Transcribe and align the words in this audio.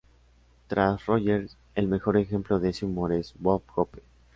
Tras 0.65 1.05
Rogers 1.05 1.57
el 1.75 1.87
mejor 1.87 2.17
ejemplo 2.17 2.57
de 2.59 2.69
ese 2.69 2.87
humor 2.87 3.11
es 3.13 3.35
Bob 3.37 3.61
Hope. 3.75 4.01